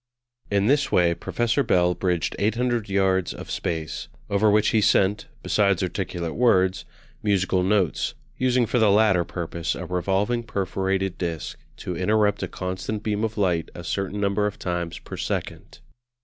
[0.49, 5.83] In this way Professor Bell bridged 800 yards of space; over which he sent, besides
[5.83, 6.85] articulate words,
[7.21, 13.03] musical notes, using for the latter purpose a revolving perforated disc to interrupt a constant
[13.03, 15.81] beam of light a certain number of times per second.